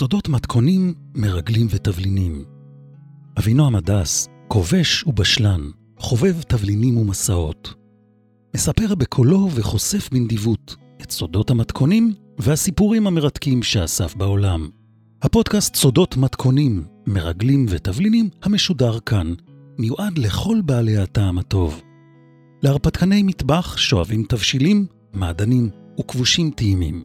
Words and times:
סודות 0.00 0.28
מתכונים, 0.28 0.94
מרגלים 1.14 1.66
ותבלינים. 1.70 2.44
אבינועם 3.38 3.76
הדס, 3.76 4.28
כובש 4.48 5.04
ובשלן, 5.06 5.60
חובב 5.98 6.42
תבלינים 6.42 6.96
ומסעות. 6.96 7.74
מספר 8.56 8.94
בקולו 8.94 9.48
וחושף 9.54 10.08
בנדיבות 10.12 10.76
את 11.02 11.10
סודות 11.10 11.50
המתכונים 11.50 12.14
והסיפורים 12.38 13.06
המרתקים 13.06 13.62
שאסף 13.62 14.14
בעולם. 14.16 14.68
הפודקאסט 15.22 15.74
סודות 15.74 16.16
מתכונים, 16.16 16.84
מרגלים 17.06 17.66
ותבלינים 17.68 18.28
המשודר 18.42 18.98
כאן, 19.00 19.34
מיועד 19.78 20.18
לכל 20.18 20.60
בעלי 20.64 20.96
הטעם 20.96 21.38
הטוב. 21.38 21.82
להרפתקני 22.62 23.22
מטבח 23.22 23.76
שואבים 23.76 24.24
תבשילים, 24.28 24.86
מעדנים 25.12 25.70
וכבושים 26.00 26.50
טעימים. 26.50 27.02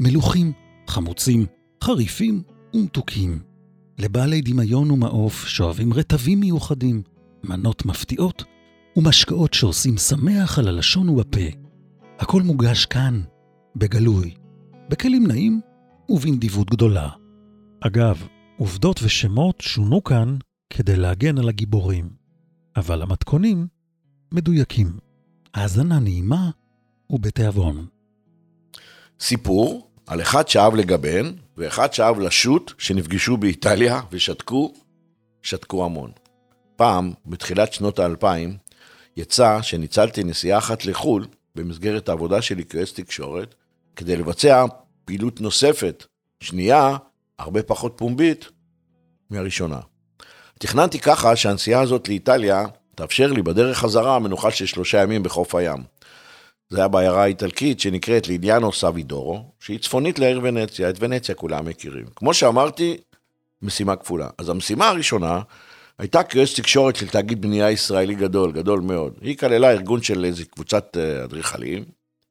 מלוכים, 0.00 0.52
חמוצים, 0.88 1.46
חריפים 1.88 2.42
ומתוקים. 2.74 3.38
לבעלי 3.98 4.40
דמיון 4.40 4.90
ומעוף 4.90 5.46
שואבים 5.46 5.92
רטבים 5.94 6.40
מיוחדים, 6.40 7.02
מנות 7.44 7.86
מפתיעות 7.86 8.44
ומשקאות 8.96 9.54
שעושים 9.54 9.96
שמח 9.96 10.58
על 10.58 10.68
הלשון 10.68 11.08
ובפה. 11.08 11.46
הכל 12.18 12.42
מוגש 12.42 12.86
כאן, 12.86 13.22
בגלוי, 13.76 14.34
בכלים 14.88 15.26
נעים 15.26 15.60
ובנדיבות 16.08 16.70
גדולה. 16.70 17.08
אגב, 17.80 18.26
עובדות 18.58 19.00
ושמות 19.02 19.60
שונו 19.60 20.04
כאן 20.04 20.36
כדי 20.70 20.96
להגן 20.96 21.38
על 21.38 21.48
הגיבורים, 21.48 22.10
אבל 22.76 23.02
המתכונים 23.02 23.66
מדויקים. 24.32 24.98
האזנה 25.54 25.98
נעימה 25.98 26.50
ובתיאבון. 27.10 27.86
סיפור 29.20 29.87
על 30.08 30.20
אחד 30.20 30.48
שאהב 30.48 30.74
לגבן 30.74 31.32
ואחד 31.56 31.92
שאהב 31.92 32.20
לשוט 32.20 32.72
שנפגשו 32.78 33.36
באיטליה 33.36 34.00
ושתקו, 34.12 34.74
שתקו 35.42 35.84
המון. 35.84 36.10
פעם, 36.76 37.12
בתחילת 37.26 37.72
שנות 37.72 37.98
האלפיים, 37.98 38.56
יצא 39.16 39.62
שניצלתי 39.62 40.24
נסיעה 40.24 40.58
אחת 40.58 40.84
לחו"ל 40.84 41.26
במסגרת 41.54 42.08
העבודה 42.08 42.42
שלי 42.42 42.64
כיועץ 42.64 42.92
תקשורת, 42.92 43.54
כדי 43.96 44.16
לבצע 44.16 44.64
פעילות 45.04 45.40
נוספת, 45.40 46.04
שנייה, 46.40 46.96
הרבה 47.38 47.62
פחות 47.62 47.92
פומבית, 47.96 48.48
מהראשונה. 49.30 49.80
תכננתי 50.58 50.98
ככה 50.98 51.36
שהנסיעה 51.36 51.80
הזאת 51.80 52.08
לאיטליה 52.08 52.64
תאפשר 52.94 53.32
לי 53.32 53.42
בדרך 53.42 53.78
חזרה 53.78 54.18
מנוחה 54.18 54.50
של 54.50 54.66
שלושה 54.66 55.02
ימים 55.02 55.22
בחוף 55.22 55.54
הים. 55.54 55.82
זה 56.70 56.78
היה 56.78 56.88
בעיירה 56.88 57.22
האיטלקית 57.22 57.80
שנקראת 57.80 58.28
לידיאנו 58.28 58.72
סבידורו, 58.72 59.44
שהיא 59.60 59.78
צפונית 59.78 60.18
לעיר 60.18 60.40
ונציה, 60.42 60.90
את 60.90 60.94
ונציה 61.00 61.34
כולם 61.34 61.64
מכירים. 61.64 62.06
כמו 62.16 62.34
שאמרתי, 62.34 62.96
משימה 63.62 63.96
כפולה. 63.96 64.28
אז 64.38 64.48
המשימה 64.48 64.88
הראשונה 64.88 65.40
הייתה 65.98 66.22
כיועץ 66.22 66.60
תקשורת 66.60 66.96
של 66.96 67.08
תאגיד 67.08 67.42
בנייה 67.42 67.70
ישראלי 67.70 68.14
גדול, 68.14 68.52
גדול 68.52 68.80
מאוד. 68.80 69.18
היא 69.20 69.36
כללה 69.36 69.70
ארגון 69.70 70.02
של 70.02 70.24
איזו 70.24 70.44
קבוצת 70.50 70.96
אה, 70.96 71.24
אדריכלים, 71.24 71.84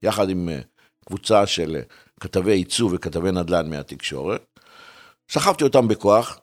יחד 0.03 0.29
עם 0.29 0.49
אה, 0.49 0.59
קבוצה 1.05 1.45
של 1.45 1.75
אה, 1.75 1.81
כתבי 2.19 2.51
עיצוב 2.53 2.93
וכתבי 2.93 3.31
נדל"ן 3.31 3.69
מהתקשורת. 3.69 4.59
סחבתי 5.31 5.63
אותם 5.63 5.87
בכוח, 5.87 6.39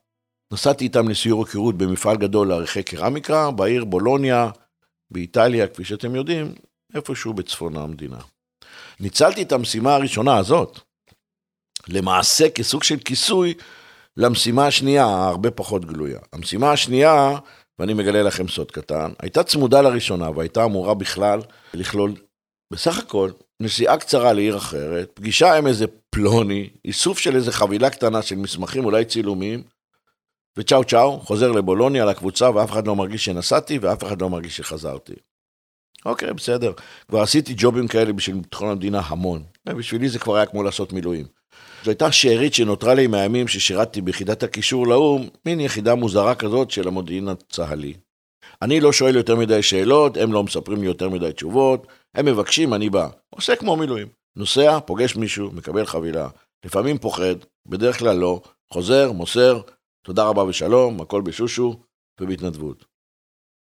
נסעתי 0.52 0.84
איתם 0.84 1.08
לסיור 1.08 1.44
היכרות 1.44 1.78
במפעל 1.78 2.16
גדול 2.16 2.48
לערכי 2.48 2.82
קרמיקה, 2.82 3.50
בעיר 3.50 3.84
בולוניה, 3.84 4.50
באיטליה, 5.10 5.66
כפי 5.66 5.84
שאתם 5.84 6.14
יודעים, 6.14 6.54
איפשהו 6.94 7.34
בצפון 7.34 7.76
המדינה. 7.76 8.18
ניצלתי 9.00 9.42
את 9.42 9.52
המשימה 9.52 9.94
הראשונה 9.94 10.36
הזאת, 10.36 10.78
למעשה 11.88 12.50
כסוג 12.50 12.82
של 12.82 12.98
כיסוי 12.98 13.54
למשימה 14.16 14.66
השנייה, 14.66 15.04
הרבה 15.04 15.50
פחות 15.50 15.84
גלויה. 15.84 16.18
המשימה 16.32 16.72
השנייה, 16.72 17.38
ואני 17.78 17.94
מגלה 17.94 18.22
לכם 18.22 18.48
סוד 18.48 18.70
קטן, 18.70 19.12
הייתה 19.22 19.42
צמודה 19.42 19.80
לראשונה 19.82 20.30
והייתה 20.30 20.64
אמורה 20.64 20.94
בכלל 20.94 21.40
לכלול, 21.74 22.14
בסך 22.72 22.98
הכל, 22.98 23.30
נסיעה 23.60 23.98
קצרה 23.98 24.32
לעיר 24.32 24.56
אחרת, 24.56 25.10
פגישה 25.14 25.58
עם 25.58 25.66
איזה 25.66 25.86
פלוני, 26.10 26.70
איסוף 26.84 27.18
של 27.18 27.36
איזה 27.36 27.52
חבילה 27.52 27.90
קטנה 27.90 28.22
של 28.22 28.36
מסמכים, 28.36 28.84
אולי 28.84 29.04
צילומים, 29.04 29.62
וצ'או 30.58 30.84
צ'או, 30.84 31.20
חוזר 31.20 31.52
לבולוניה, 31.52 32.04
לקבוצה, 32.04 32.50
ואף 32.50 32.70
אחד 32.70 32.86
לא 32.86 32.96
מרגיש 32.96 33.24
שנסעתי, 33.24 33.78
ואף 33.78 34.04
אחד 34.04 34.22
לא 34.22 34.30
מרגיש 34.30 34.56
שחזרתי. 34.56 35.14
אוקיי, 36.04 36.32
בסדר. 36.32 36.72
כבר 37.08 37.20
עשיתי 37.20 37.54
ג'ובים 37.56 37.88
כאלה 37.88 38.12
בשביל 38.12 38.36
ביטחון 38.36 38.68
המדינה 38.68 39.00
המון. 39.04 39.42
בשבילי 39.66 40.08
זה 40.08 40.18
כבר 40.18 40.36
היה 40.36 40.46
כמו 40.46 40.62
לעשות 40.62 40.92
מילואים. 40.92 41.26
זו 41.84 41.90
הייתה 41.90 42.12
שארית 42.12 42.54
שנותרה 42.54 42.94
לי 42.94 43.06
מהימים 43.06 43.48
ששירתתי 43.48 44.00
ביחידת 44.00 44.42
הקישור 44.42 44.86
לאו"ם, 44.86 45.28
מין 45.46 45.60
יחידה 45.60 45.94
מוזרה 45.94 46.34
כזאת 46.34 46.70
של 46.70 46.88
המודיעין 46.88 47.28
הצה"לי. 47.28 47.94
אני 48.62 48.80
לא 48.80 48.92
שואל 48.92 49.16
יותר 49.16 49.36
מדי 49.36 49.62
שאלות, 49.62 50.16
הם 50.16 50.32
לא 50.32 50.42
מספרים 50.42 50.80
לי 50.80 50.86
יותר 50.86 51.08
מדי 51.08 51.32
תשובות, 51.32 51.86
הם 52.14 52.26
מבקשים, 52.26 52.74
אני 52.74 52.90
בא. 52.90 53.08
עושה 53.30 53.56
כמו 53.56 53.76
מילואים. 53.76 54.08
נוסע, 54.36 54.80
פוגש 54.80 55.16
מישהו, 55.16 55.50
מקבל 55.52 55.86
חבילה. 55.86 56.28
לפעמים 56.64 56.98
פוחד, 56.98 57.34
בדרך 57.66 57.98
כלל 57.98 58.16
לא, 58.16 58.42
חוזר, 58.72 59.12
מוסר, 59.12 59.60
תודה 60.04 60.24
רבה 60.24 60.42
ושלום, 60.42 61.00
הכל 61.00 61.22
בשושו 61.22 61.80
ובהתנדבות. 62.20 62.84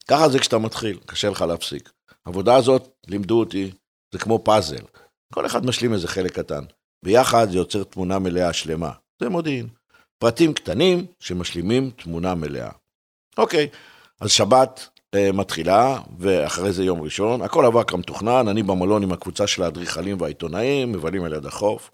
ככה 0.08 0.28
זה 0.28 0.38
כשאתה 0.38 0.58
מתחיל, 0.58 0.98
קשה 1.06 1.30
לך 1.30 1.42
להפסיק. 1.42 1.90
העבודה 2.26 2.56
הזאת, 2.56 2.88
לימדו 3.06 3.40
אותי, 3.40 3.70
זה 4.12 4.18
כמו 4.18 4.38
פאזל. 4.44 4.84
כל 5.34 5.46
אחד 5.46 5.66
משלים 5.66 5.92
איזה 5.92 6.08
חלק 6.08 6.32
קטן. 6.32 6.64
ביחד 7.04 7.50
זה 7.50 7.56
יוצר 7.56 7.84
תמונה 7.84 8.18
מלאה 8.18 8.52
שלמה. 8.52 8.92
זה 9.20 9.28
מודיעין. 9.28 9.68
פרטים 10.18 10.54
קטנים 10.54 11.06
שמשלימים 11.20 11.90
תמונה 11.90 12.34
מלאה. 12.34 12.70
אוקיי, 13.38 13.68
אז 14.20 14.30
שבת 14.30 14.88
אה, 15.14 15.32
מתחילה, 15.32 16.00
ואחרי 16.18 16.72
זה 16.72 16.84
יום 16.84 17.02
ראשון. 17.02 17.42
הכל 17.42 17.64
עבר 17.64 17.84
כמתוכנן, 17.84 18.48
אני 18.48 18.62
במלון 18.62 19.02
עם 19.02 19.12
הקבוצה 19.12 19.46
של 19.46 19.62
האדריכלים 19.62 20.20
והעיתונאים, 20.20 20.92
מבלים 20.92 21.24
על 21.24 21.32
יד 21.32 21.46
החוף. 21.46 21.90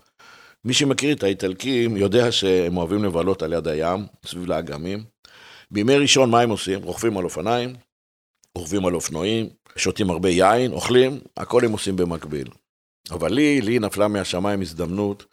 מי 0.65 0.75
שמכיר 0.75 1.17
את 1.17 1.23
האיטלקים 1.23 1.97
יודע 1.97 2.33
שהם 2.33 2.77
אוהבים 2.77 3.05
לבלות 3.05 3.43
על 3.43 3.53
יד 3.53 3.69
הים, 3.69 4.07
סביב 4.27 4.47
לאגמים. 4.47 5.05
בימי 5.71 5.97
ראשון 5.97 6.31
מה 6.31 6.41
הם 6.41 6.51
עושים? 6.51 6.83
רוכבים 6.83 7.19
על 7.19 7.25
אופניים, 7.25 7.75
רוכבים 8.59 8.87
על 8.87 8.95
אופנועים, 8.95 9.49
שותים 9.77 10.11
הרבה 10.11 10.29
יין, 10.29 10.73
אוכלים, 10.73 11.21
הכל 11.37 11.65
הם 11.65 11.73
עושים 11.73 11.97
במקביל. 11.97 12.49
אבל 13.11 13.33
לי, 13.33 13.61
לי 13.61 13.79
נפלה 13.79 14.09
מהשמיים 14.09 14.63
הזדמנות, 14.63 15.25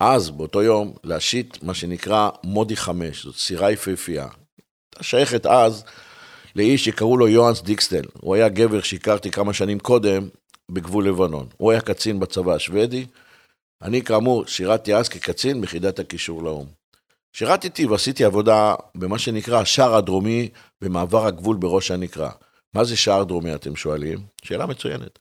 אז, 0.00 0.30
באותו 0.30 0.62
יום, 0.62 0.94
להשית 1.04 1.62
מה 1.62 1.74
שנקרא 1.74 2.30
מודי 2.44 2.76
חמש, 2.76 3.24
זאת 3.24 3.36
סירה 3.36 3.72
יפהפייה. 3.72 4.28
שייכת 5.00 5.46
אז 5.46 5.84
לאיש 6.56 6.84
שקראו 6.84 7.16
לו 7.16 7.28
יוהאנס 7.28 7.62
דיקסטל. 7.62 8.04
הוא 8.20 8.34
היה 8.34 8.48
גבר 8.48 8.80
שהכרתי 8.80 9.30
כמה 9.30 9.52
שנים 9.52 9.78
קודם 9.78 10.28
בגבול 10.70 11.08
לבנון. 11.08 11.46
הוא 11.56 11.70
היה 11.70 11.80
קצין 11.80 12.20
בצבא 12.20 12.54
השוודי. 12.54 13.06
אני, 13.82 14.02
כאמור, 14.02 14.46
שירתתי 14.46 14.94
אז 14.94 15.08
כקצין 15.08 15.60
ביחידת 15.60 15.98
הקישור 15.98 16.42
לאו"ם. 16.42 16.66
שירתתי 17.32 17.86
ועשיתי 17.86 18.24
עבודה 18.24 18.74
במה 18.94 19.18
שנקרא 19.18 19.60
השער 19.60 19.94
הדרומי 19.94 20.48
במעבר 20.82 21.26
הגבול 21.26 21.56
בראש 21.56 21.90
הנקרה. 21.90 22.30
מה 22.74 22.84
זה 22.84 22.96
שער 22.96 23.24
דרומי, 23.24 23.54
אתם 23.54 23.76
שואלים? 23.76 24.18
שאלה 24.44 24.66
מצוינת. 24.66 25.18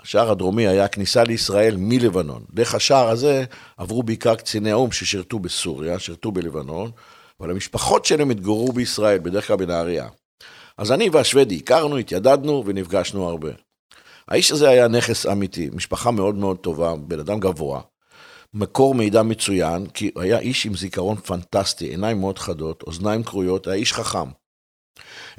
השער 0.00 0.30
הדרומי 0.30 0.66
היה 0.66 0.84
הכניסה 0.84 1.24
לישראל 1.24 1.74
מלבנון. 1.78 2.44
דרך 2.52 2.74
השער 2.74 3.08
הזה 3.08 3.44
עברו 3.76 4.02
בעיקר 4.02 4.34
קציני 4.34 4.70
האו"ם 4.70 4.92
ששירתו 4.92 5.38
בסוריה, 5.38 5.98
שירתו 5.98 6.32
בלבנון, 6.32 6.90
אבל 7.40 7.50
המשפחות 7.50 8.04
שלהם 8.04 8.30
התגוררו 8.30 8.72
בישראל, 8.72 9.18
בדרך 9.18 9.46
כלל 9.46 9.56
בנהריה. 9.56 10.08
אז 10.78 10.92
אני 10.92 11.08
והשוודי 11.08 11.56
הכרנו, 11.56 11.96
התיידדנו 11.96 12.62
ונפגשנו 12.66 13.28
הרבה. 13.28 13.50
האיש 14.28 14.52
הזה 14.52 14.68
היה 14.68 14.88
נכס 14.88 15.26
אמיתי, 15.26 15.70
משפחה 15.72 16.10
מאוד 16.10 16.34
מאוד 16.34 16.56
טובה, 16.56 16.94
בן 16.96 17.18
אדם 17.18 17.40
גבוה, 17.40 17.80
מקור 18.54 18.94
מידע 18.94 19.22
מצוין, 19.22 19.86
כי 19.86 20.10
הוא 20.14 20.22
היה 20.22 20.38
איש 20.38 20.66
עם 20.66 20.74
זיכרון 20.74 21.16
פנטסטי, 21.16 21.84
עיניים 21.84 22.20
מאוד 22.20 22.38
חדות, 22.38 22.82
אוזניים 22.82 23.22
כרויות, 23.22 23.66
היה 23.66 23.76
איש 23.76 23.92
חכם. 23.92 24.43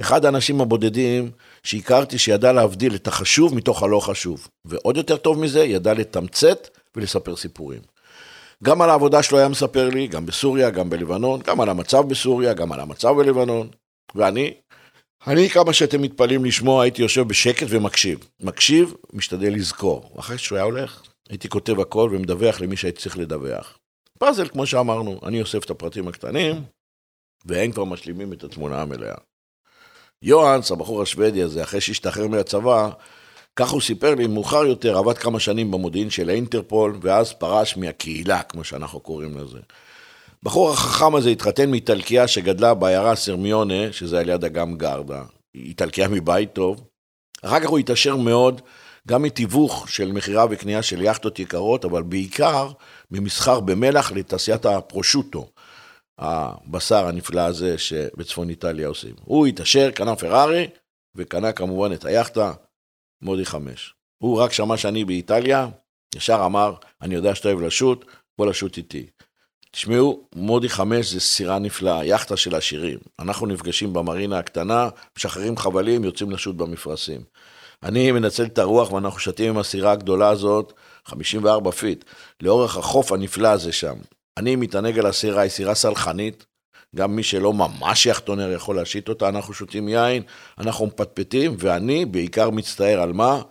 אחד 0.01 0.25
האנשים 0.25 0.61
הבודדים 0.61 1.31
שהכרתי 1.63 2.17
שידע 2.17 2.51
להבדיל 2.51 2.95
את 2.95 3.07
החשוב 3.07 3.55
מתוך 3.55 3.83
הלא 3.83 3.99
חשוב, 3.99 4.47
ועוד 4.65 4.97
יותר 4.97 5.17
טוב 5.17 5.39
מזה, 5.39 5.63
ידע 5.63 5.93
לתמצת 5.93 6.67
ולספר 6.95 7.35
סיפורים. 7.35 7.81
גם 8.63 8.81
על 8.81 8.89
העבודה 8.89 9.23
שלו 9.23 9.37
היה 9.37 9.47
מספר 9.47 9.89
לי, 9.89 10.07
גם 10.07 10.25
בסוריה, 10.25 10.69
גם 10.69 10.89
בלבנון, 10.89 11.39
גם 11.39 11.61
על 11.61 11.69
המצב 11.69 12.09
בסוריה, 12.09 12.53
גם 12.53 12.71
על 12.71 12.79
המצב 12.79 13.09
בלבנון, 13.17 13.69
ואני, 14.15 14.53
אני, 15.27 15.49
כמה 15.49 15.73
שאתם 15.73 16.01
מתפלאים 16.01 16.45
לשמוע, 16.45 16.83
הייתי 16.83 17.01
יושב 17.01 17.27
בשקט 17.27 17.67
ומקשיב. 17.69 18.27
מקשיב, 18.39 18.93
משתדל 19.13 19.53
לזכור. 19.53 20.11
אחרי 20.19 20.37
שהוא 20.37 20.55
היה 20.55 20.65
הולך, 20.65 21.01
הייתי 21.29 21.49
כותב 21.49 21.79
הכל 21.79 22.09
ומדווח 22.13 22.61
למי 22.61 22.77
שהייתי 22.77 23.01
צריך 23.01 23.17
לדווח. 23.17 23.77
פאזל, 24.19 24.47
כמו 24.47 24.65
שאמרנו, 24.65 25.19
אני 25.23 25.41
אוסף 25.41 25.63
את 25.65 25.69
הפרטים 25.69 26.07
הקטנים, 26.07 26.63
והם 27.45 27.71
כבר 27.71 27.83
משלימים 27.83 28.33
את 28.33 28.43
התמונה 28.43 28.81
המלאה. 28.81 29.15
יוהאנס, 30.25 30.71
הבחור 30.71 31.01
השוודי 31.01 31.41
הזה, 31.41 31.63
אחרי 31.63 31.81
שהשתחרר 31.81 32.27
מהצבא, 32.27 32.89
כך 33.55 33.69
הוא 33.69 33.81
סיפר 33.81 34.15
לי, 34.15 34.27
מאוחר 34.27 34.65
יותר 34.65 34.97
עבד 34.97 35.17
כמה 35.17 35.39
שנים 35.39 35.71
במודיעין 35.71 36.09
של 36.09 36.29
האינטרפול, 36.29 36.97
ואז 37.01 37.33
פרש 37.33 37.77
מהקהילה, 37.77 38.43
כמו 38.43 38.63
שאנחנו 38.63 38.99
קוראים 38.99 39.37
לזה. 39.37 39.59
הבחור 40.43 40.71
החכם 40.71 41.15
הזה 41.15 41.29
התחתן 41.29 41.71
מאיטלקיה 41.71 42.27
שגדלה 42.27 42.73
בעיירה 42.73 43.15
סרמיונה, 43.15 43.91
שזה 43.91 44.19
על 44.19 44.29
יד 44.29 44.45
אגם 44.45 44.77
גרדה. 44.77 45.23
איטלקיה 45.55 46.07
מבית 46.07 46.53
טוב. 46.53 46.81
אחר 47.41 47.59
כך 47.59 47.69
הוא 47.69 47.79
התעשר 47.79 48.15
מאוד, 48.15 48.61
גם 49.07 49.21
מתיווך 49.21 49.89
של 49.89 50.11
מכירה 50.11 50.45
וקנייה 50.49 50.81
של 50.81 51.01
יאכטות 51.01 51.39
יקרות, 51.39 51.85
אבל 51.85 52.03
בעיקר 52.03 52.69
ממסחר 53.11 53.59
במלח 53.59 54.11
לתעשיית 54.11 54.65
הפרושוטו, 54.65 55.47
הבשר 56.19 57.07
הנפלא 57.07 57.41
הזה 57.41 57.77
שבצפון 57.77 58.49
איטליה 58.49 58.87
עושים. 58.87 59.15
הוא 59.23 59.47
התעשר, 59.47 59.91
קנה 59.91 60.15
פרארי, 60.15 60.67
וקנה 61.15 61.51
כמובן 61.51 61.93
את 61.93 62.05
היאכטה 62.05 62.53
מודי 63.21 63.45
חמש. 63.45 63.93
הוא 64.17 64.41
רק 64.41 64.53
שמע 64.53 64.77
שאני 64.77 65.05
באיטליה, 65.05 65.67
ישר 66.15 66.41
אמר, 66.45 66.73
אני 67.01 67.15
יודע 67.15 67.35
שאתה 67.35 67.47
אוהב 67.47 67.61
לשוט, 67.61 68.05
בוא 68.37 68.45
לשוט 68.45 68.77
איתי. 68.77 69.05
תשמעו, 69.71 70.27
מודי 70.35 70.69
חמש 70.69 71.13
זה 71.13 71.19
סירה 71.19 71.59
נפלאה, 71.59 72.05
יאכטה 72.05 72.37
של 72.37 72.55
עשירים. 72.55 72.99
אנחנו 73.19 73.47
נפגשים 73.47 73.93
במרינה 73.93 74.39
הקטנה, 74.39 74.89
משחררים 75.17 75.57
חבלים, 75.57 76.03
יוצאים 76.03 76.31
לשוט 76.31 76.55
במפרשים. 76.55 77.21
אני 77.83 78.11
מנצל 78.11 78.43
את 78.43 78.57
הרוח 78.57 78.91
ואנחנו 78.91 79.19
שתים 79.19 79.49
עם 79.49 79.57
הסירה 79.57 79.91
הגדולה 79.91 80.29
הזאת, 80.29 80.73
54 81.05 81.71
feet, 81.71 82.05
לאורך 82.41 82.77
החוף 82.77 83.11
הנפלא 83.11 83.47
הזה 83.47 83.71
שם. 83.71 83.95
אני 84.39 84.55
מתענג 84.55 84.99
על 84.99 85.05
הסירה, 85.05 85.41
היא 85.41 85.49
סירה 85.49 85.75
סלחנית, 85.75 86.45
גם 86.95 87.15
מי 87.15 87.23
שלא 87.23 87.53
ממש 87.53 88.05
יאכטונר 88.05 88.51
יכול 88.51 88.75
להשיט 88.75 89.09
אותה, 89.09 89.29
אנחנו 89.29 89.53
שותים 89.53 89.89
יין, 89.89 90.23
אנחנו 90.57 90.85
מפטפטים, 90.85 91.55
ואני 91.59 92.05
בעיקר 92.05 92.49
מצטער 92.49 93.01
על 93.01 93.13
מה? 93.13 93.41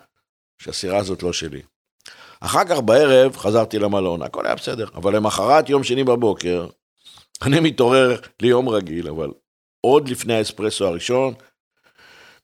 שהסירה 0.58 0.98
הזאת 0.98 1.22
לא 1.22 1.32
שלי. 1.32 1.62
אחר 2.40 2.64
כך 2.64 2.80
בערב 2.80 3.36
חזרתי 3.36 3.78
למלון, 3.78 4.22
הכל 4.22 4.46
היה 4.46 4.54
בסדר, 4.54 4.88
אבל 4.94 5.16
למחרת, 5.16 5.68
יום 5.68 5.84
שני 5.84 6.04
בבוקר, 6.04 6.66
אני 7.42 7.60
מתעורר 7.60 8.16
ליום 8.42 8.68
רגיל, 8.68 9.08
אבל 9.08 9.30
עוד 9.80 10.08
לפני 10.08 10.34
האספרסו 10.34 10.86
הראשון, 10.86 11.34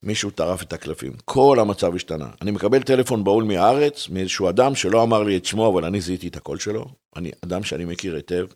מישהו 0.02 0.30
טרף 0.30 0.62
את 0.62 0.72
הקלפים. 0.72 1.12
כל 1.24 1.58
המצב 1.60 1.94
השתנה. 1.94 2.28
אני 2.42 2.50
מקבל 2.50 2.82
טלפון 2.82 3.24
בהול 3.24 3.44
מהארץ, 3.44 4.08
מאיזשהו 4.08 4.48
אדם 4.48 4.74
שלא 4.74 5.02
אמר 5.02 5.22
לי 5.22 5.36
את 5.36 5.44
שמו, 5.44 5.72
אבל 5.72 5.84
אני 5.84 6.00
זיהיתי 6.00 6.28
את 6.28 6.36
הקול 6.36 6.58
שלו. 6.58 6.84
אני 7.16 7.30
אדם 7.44 7.62
שאני 7.62 7.84
מכיר 7.84 8.14
היטב. 8.14 8.46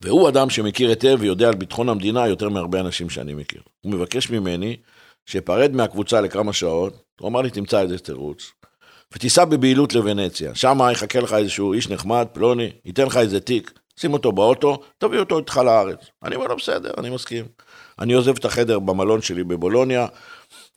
והוא 0.00 0.28
אדם 0.28 0.50
שמכיר 0.50 0.88
היטב 0.88 1.16
ויודע 1.20 1.48
על 1.48 1.54
ביטחון 1.54 1.88
המדינה 1.88 2.28
יותר 2.28 2.48
מהרבה 2.48 2.80
אנשים 2.80 3.10
שאני 3.10 3.34
מכיר. 3.34 3.62
הוא 3.80 3.92
מבקש 3.92 4.30
ממני 4.30 4.76
שאפרד 5.26 5.72
מהקבוצה 5.72 6.20
לכמה 6.20 6.52
שעות, 6.52 7.02
הוא 7.20 7.28
אמר 7.28 7.40
לי, 7.40 7.50
תמצא 7.50 7.80
איזה 7.80 7.98
תירוץ, 7.98 8.52
ותיסע 9.14 9.44
בבהילות 9.44 9.94
לוונציה. 9.94 10.54
שם 10.54 10.78
יחכה 10.92 11.20
לך 11.20 11.32
איזשהו 11.32 11.72
איש 11.72 11.88
נחמד, 11.88 12.26
פלוני, 12.32 12.70
ייתן 12.84 13.06
לך 13.06 13.16
איזה 13.16 13.40
תיק, 13.40 13.80
שים 14.00 14.12
אותו 14.12 14.32
באוטו, 14.32 14.82
תביא 14.98 15.18
אותו 15.18 15.38
איתך 15.38 15.56
לארץ. 15.64 15.98
אני 16.22 16.36
אומר 16.36 16.46
לו, 16.46 16.56
בסדר, 16.56 16.90
אני 16.98 17.10
מסכים. 17.10 17.44
אני 18.00 18.12
עוזב 18.12 18.36
את 18.36 18.44
החדר 18.44 18.78
במלון 18.78 19.22
שלי 19.22 19.44
בבולוניה, 19.44 20.06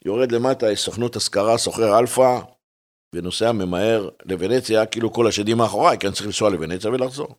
יורד 0.05 0.31
למטה, 0.31 0.71
יש 0.71 0.79
סוכנות 0.79 1.15
השכרה, 1.15 1.57
שוכר 1.57 1.99
אלפא, 1.99 2.39
ונוסע 3.15 3.51
ממהר 3.51 4.09
לוונציה, 4.25 4.85
כאילו 4.85 5.13
כל 5.13 5.27
השדים 5.27 5.57
מאחוריי, 5.57 5.97
כי 5.97 6.07
אני 6.07 6.15
צריך 6.15 6.25
לנסוע 6.25 6.49
לוונציה 6.49 6.91
ולחזור. 6.91 7.35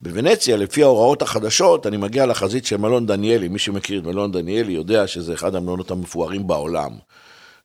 בוונציה, 0.00 0.56
לפי 0.56 0.82
ההוראות 0.82 1.22
החדשות, 1.22 1.86
אני 1.86 1.96
מגיע 1.96 2.26
לחזית 2.26 2.66
של 2.66 2.76
מלון 2.76 3.06
דניאלי. 3.06 3.48
מי 3.48 3.58
שמכיר 3.58 4.00
את 4.00 4.04
מלון 4.04 4.32
דניאלי 4.32 4.72
יודע 4.72 5.06
שזה 5.06 5.34
אחד 5.34 5.54
המלונות 5.54 5.90
המפוארים 5.90 6.46
בעולם. 6.46 6.90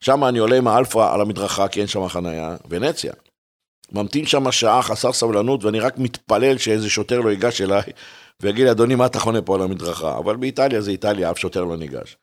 שם 0.00 0.24
אני 0.24 0.38
עולה 0.38 0.56
עם 0.56 0.68
האלפא 0.68 1.14
על 1.14 1.20
המדרכה, 1.20 1.68
כי 1.68 1.80
אין 1.80 1.88
שם 1.88 2.08
חנייה, 2.08 2.56
ונציה. 2.68 3.12
ממתין 3.92 4.26
שם 4.26 4.52
שעה 4.52 4.82
חסר 4.82 5.12
סבלנות, 5.12 5.64
ואני 5.64 5.80
רק 5.80 5.98
מתפלל 5.98 6.58
שאיזה 6.58 6.90
שוטר 6.90 7.20
לא 7.20 7.30
ייגש 7.30 7.60
אליי 7.60 7.82
ויגיד 8.42 8.64
לי, 8.64 8.70
אדוני, 8.70 8.94
מה 8.94 9.06
אתה 9.06 9.20
חונה 9.20 9.42
פה 9.42 9.54
על 9.54 9.62
המדרכה? 9.62 10.18
אבל 10.18 10.36
באיטליה 10.36 10.80
זה 10.80 10.90
איטליה, 10.90 11.30
אף 11.30 11.38
שוטר 11.38 11.64
לא 11.64 11.76
ניגש. 11.76 12.16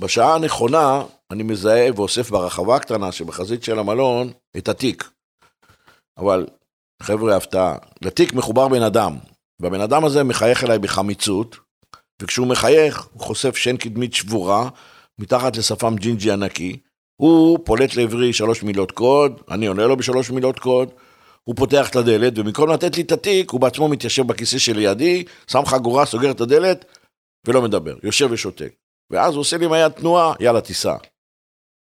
בשעה 0.00 0.34
הנכונה, 0.34 1.02
אני 1.30 1.42
מזהה 1.42 1.88
ואוסף 1.96 2.30
ברחבה 2.30 2.76
הקטנה 2.76 3.12
שבחזית 3.12 3.62
של 3.62 3.78
המלון 3.78 4.32
את 4.56 4.68
התיק. 4.68 5.10
אבל, 6.18 6.46
חבר'ה, 7.02 7.36
הפתעה, 7.36 7.76
לתיק 8.02 8.32
מחובר 8.32 8.68
בן 8.68 8.82
אדם, 8.82 9.16
והבן 9.60 9.80
אדם 9.80 10.04
הזה 10.04 10.24
מחייך 10.24 10.64
אליי 10.64 10.78
בחמיצות, 10.78 11.56
וכשהוא 12.22 12.46
מחייך, 12.46 13.08
הוא 13.12 13.22
חושף 13.22 13.56
שן 13.56 13.76
קדמית 13.76 14.14
שבורה, 14.14 14.68
מתחת 15.18 15.56
לשפם 15.56 15.96
ג'ינג'י 15.96 16.32
ענקי, 16.32 16.76
הוא 17.20 17.58
פולט 17.64 17.96
לעברי 17.96 18.32
שלוש 18.32 18.62
מילות 18.62 18.92
קוד, 18.92 19.40
אני 19.50 19.66
עונה 19.66 19.86
לו 19.86 19.96
בשלוש 19.96 20.30
מילות 20.30 20.58
קוד, 20.58 20.90
הוא 21.44 21.56
פותח 21.56 21.90
את 21.90 21.96
הדלת, 21.96 22.38
ובמקום 22.38 22.70
לתת 22.70 22.96
לי 22.96 23.02
את 23.02 23.12
התיק, 23.12 23.50
הוא 23.50 23.60
בעצמו 23.60 23.88
מתיישב 23.88 24.26
בכיסא 24.26 24.58
שלידי, 24.58 25.24
שם 25.46 25.62
חגורה, 25.66 26.06
סוגר 26.06 26.30
את 26.30 26.40
הדלת, 26.40 26.84
ולא 27.46 27.62
מדבר, 27.62 27.94
יושב 28.02 28.28
ושותק. 28.30 28.74
ואז 29.10 29.34
הוא 29.34 29.40
עושה 29.40 29.56
לי 29.56 29.64
עם 29.64 29.72
היד 29.72 29.92
תנועה, 29.92 30.34
יאללה, 30.40 30.60
תיסע. 30.60 30.96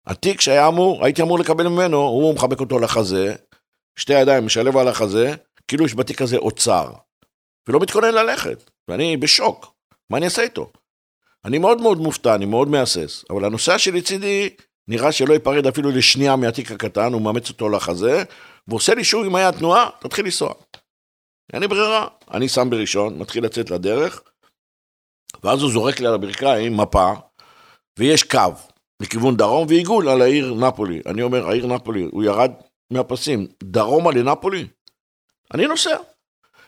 התיק 0.08 0.42
שהיה 0.42 0.68
אמור, 0.68 1.06
הייתי 1.06 1.22
אמור 1.22 1.40
לקבל 1.40 1.68
ממנו, 1.68 1.98
הוא 1.98 2.36
מחבק 2.36 2.60
אותו 2.60 2.80
לחזה, 2.80 3.36
שתי 4.00 4.14
ידיים 4.14 4.46
משלב 4.46 4.78
על 4.78 4.88
החזה, 4.88 5.36
כאילו 5.68 5.86
יש 5.86 5.96
בתיק 5.96 6.22
הזה 6.22 6.38
אוצר. 6.38 6.92
ולא 7.68 7.80
מתכונן 7.80 8.14
ללכת, 8.14 8.70
ואני 8.88 9.18
בשוק, 9.18 9.74
מה 10.10 10.18
אני 10.18 10.26
אעשה 10.26 10.42
איתו? 10.42 10.72
אני 11.46 11.58
מאוד 11.58 11.82
מאוד 11.82 11.98
מופתע, 11.98 12.36
אני 12.36 12.46
מאוד 12.46 12.68
מהסס, 12.68 13.26
אבל 13.30 13.46
הנוסע 13.46 13.80
שלצידי 13.80 14.50
נראה 14.90 15.12
שלא 15.12 15.34
ייפרד 15.34 15.68
אפילו 15.68 15.92
לשנייה 15.92 16.36
מהתיק 16.36 16.72
הקטן, 16.72 17.14
הוא 17.14 17.22
מאמץ 17.22 17.50
אותו 17.50 17.70
לחזה, 17.70 18.24
ועושה 18.68 18.94
לי 18.94 19.04
שוב 19.04 19.26
עם 19.26 19.36
היד 19.36 19.54
תנועה, 19.54 19.90
תתחיל 20.00 20.26
לנסוע. 20.26 20.54
אין 21.54 21.62
לי 21.62 21.68
ברירה, 21.68 22.08
אני 22.32 22.50
שם 22.50 22.70
בראשון, 22.70 23.18
מתחיל 23.18 23.46
לצאת 23.46 23.70
לדרך, 23.70 24.22
ואז 25.44 25.62
הוא 25.62 25.72
זורק 25.72 26.00
לי 26.00 26.08
על 26.08 26.14
הברכיים 26.14 26.78
מפה, 26.78 27.12
ויש 28.00 28.24
קו 28.24 28.54
לכיוון 29.02 29.38
דרום 29.38 29.68
ועיגול 29.70 30.10
על 30.10 30.22
העיר 30.22 30.54
נפולי. 30.54 31.02
אני 31.06 31.22
אומר, 31.22 31.48
העיר 31.48 31.68
נפולי, 31.68 32.08
הוא 32.12 32.24
ירד 32.24 32.52
מהפסים, 32.92 33.48
דרומה 33.64 34.12
לנפולי? 34.12 34.68
אני 35.54 35.68
נוסע. 35.68 35.98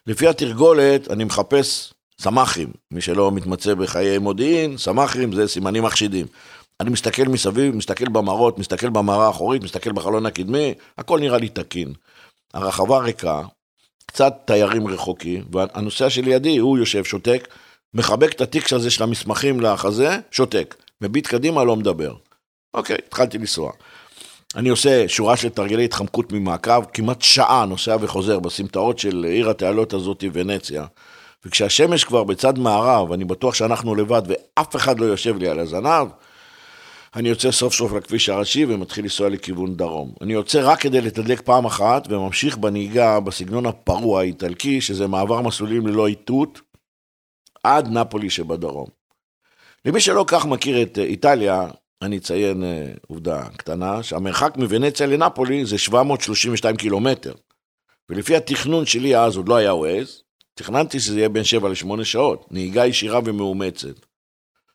לפי 0.07 0.27
התרגולת, 0.27 1.11
אני 1.11 1.23
מחפש 1.23 1.93
סמ"כים. 2.21 2.71
מי 2.91 3.01
שלא 3.01 3.31
מתמצא 3.31 3.73
בחיי 3.73 4.17
מודיעין, 4.17 4.77
סמ"כים 4.77 5.33
זה 5.33 5.47
סימנים 5.47 5.83
מחשידים. 5.83 6.25
אני 6.81 6.89
מסתכל 6.89 7.23
מסביב, 7.23 7.75
מסתכל 7.75 8.09
במראות, 8.09 8.59
מסתכל 8.59 8.89
במראה 8.89 9.27
האחורית, 9.27 9.63
מסתכל 9.63 9.91
בחלון 9.91 10.25
הקדמי, 10.25 10.73
הכל 10.97 11.19
נראה 11.19 11.37
לי 11.37 11.49
תקין. 11.49 11.93
הרחבה 12.53 12.99
ריקה, 12.99 13.41
קצת 14.05 14.33
תיירים 14.45 14.87
רחוקים, 14.87 15.43
והנוסע 15.51 16.09
שלידי, 16.09 16.57
הוא 16.57 16.77
יושב, 16.77 17.03
שותק, 17.03 17.47
מחבק 17.93 18.33
את 18.33 18.41
התיק 18.41 18.73
הזה 18.73 18.91
של 18.91 19.03
המסמכים 19.03 19.61
לחזה, 19.61 20.19
שותק. 20.31 20.75
מביט 21.01 21.27
קדימה, 21.27 21.63
לא 21.63 21.75
מדבר. 21.75 22.13
אוקיי, 22.73 22.97
התחלתי 23.07 23.37
לנסוע. 23.37 23.71
אני 24.55 24.69
עושה 24.69 25.07
שורה 25.07 25.37
של 25.37 25.49
תרגילי 25.49 25.85
התחמקות 25.85 26.31
ממעקב, 26.31 26.83
כמעט 26.93 27.21
שעה 27.21 27.65
נוסע 27.65 27.97
וחוזר 28.01 28.39
בסמטאות 28.39 28.99
של 28.99 29.25
עיר 29.29 29.49
התעלות 29.49 29.93
הזאת, 29.93 30.23
ונציה. 30.33 30.85
וכשהשמש 31.45 32.03
כבר 32.03 32.23
בצד 32.23 32.59
מערב, 32.59 33.11
אני 33.11 33.25
בטוח 33.25 33.53
שאנחנו 33.53 33.95
לבד 33.95 34.21
ואף 34.27 34.75
אחד 34.75 34.99
לא 34.99 35.05
יושב 35.05 35.37
לי 35.37 35.47
על 35.47 35.59
הזנב, 35.59 36.07
אני 37.15 37.29
יוצא 37.29 37.51
סוף 37.51 37.73
סוף 37.73 37.93
לכביש 37.93 38.29
הראשי 38.29 38.65
ומתחיל 38.65 39.03
לנסוע 39.03 39.29
לכיוון 39.29 39.75
דרום. 39.75 40.13
אני 40.21 40.33
יוצא 40.33 40.59
רק 40.63 40.81
כדי 40.81 41.01
לתדלק 41.01 41.41
פעם 41.41 41.65
אחת 41.65 42.07
וממשיך 42.09 42.57
בנהיגה 42.57 43.19
בסגנון 43.19 43.65
הפרוע 43.65 44.19
האיטלקי, 44.19 44.81
שזה 44.81 45.07
מעבר 45.07 45.41
מסלולים 45.41 45.87
ללא 45.87 46.07
איתות, 46.07 46.61
עד 47.63 47.87
נפולי 47.87 48.29
שבדרום. 48.29 48.87
למי 49.85 50.01
שלא 50.01 50.25
כך 50.27 50.45
מכיר 50.45 50.81
את 50.81 50.97
איטליה, 50.97 51.67
אני 52.01 52.17
אציין 52.17 52.63
אה, 52.63 52.91
עובדה 53.07 53.47
קטנה, 53.57 54.03
שהמרחק 54.03 54.57
מוונציה 54.57 55.07
לנפולי 55.07 55.65
זה 55.65 55.77
732 55.77 56.75
קילומטר. 56.75 57.33
ולפי 58.09 58.35
התכנון 58.35 58.85
שלי 58.85 59.17
אז, 59.17 59.37
עוד 59.37 59.49
לא 59.49 59.55
היה 59.55 59.73
ווייז, 59.73 60.23
תכננתי 60.53 60.99
שזה 60.99 61.17
יהיה 61.17 61.29
בין 61.29 61.43
7 61.43 61.69
ל-8 61.69 62.03
שעות, 62.03 62.47
נהיגה 62.51 62.85
ישירה 62.85 63.19
ומאומצת. 63.25 64.10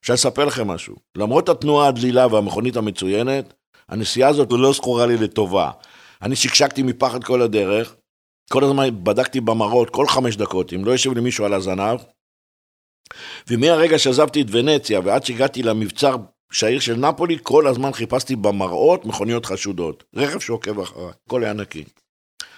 אפשר 0.06 0.14
לספר 0.14 0.44
לכם 0.44 0.68
משהו. 0.68 0.96
למרות 1.16 1.48
התנועה 1.48 1.88
הדלילה 1.88 2.26
והמכונית 2.26 2.76
המצוינת, 2.76 3.54
הנסיעה 3.88 4.28
הזאת 4.28 4.48
לא 4.50 4.72
זכורה 4.72 5.06
לי 5.06 5.16
לטובה. 5.16 5.70
אני 6.22 6.36
שקשקתי 6.36 6.82
מפחד 6.82 7.24
כל 7.24 7.42
הדרך, 7.42 7.96
כל 8.50 8.64
הזמן 8.64 9.04
בדקתי 9.04 9.40
במראות 9.40 9.90
כל 9.90 10.06
חמש 10.06 10.36
דקות, 10.36 10.72
אם 10.72 10.84
לא 10.84 10.90
יושב 10.90 11.12
לי 11.12 11.20
מישהו 11.20 11.44
על 11.44 11.54
הזנב. 11.54 12.00
ומהרגע 13.48 13.98
שעזבתי 13.98 14.42
את 14.42 14.46
ונציה 14.50 15.00
ועד 15.04 15.24
שהגעתי 15.24 15.62
למבצר 15.62 16.16
שהעיר 16.52 16.80
של 16.80 16.96
נפולי, 16.96 17.38
כל 17.42 17.66
הזמן 17.66 17.92
חיפשתי 17.92 18.36
במראות 18.36 19.04
מכוניות 19.04 19.46
חשודות. 19.46 20.04
רכב 20.14 20.38
שעוקב 20.38 20.80
אחריי, 20.80 21.10
הכל 21.26 21.44
היה 21.44 21.52
נקי. 21.52 21.84